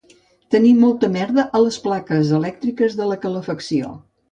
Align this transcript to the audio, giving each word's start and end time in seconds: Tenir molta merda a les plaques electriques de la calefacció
Tenir 0.53 0.71
molta 0.83 1.09
merda 1.17 1.45
a 1.59 1.61
les 1.67 1.77
plaques 1.85 2.33
electriques 2.41 2.99
de 3.03 3.13
la 3.13 3.21
calefacció 3.29 3.97